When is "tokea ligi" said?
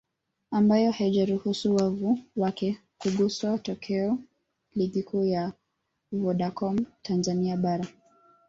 3.57-5.03